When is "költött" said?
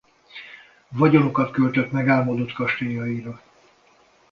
1.51-1.91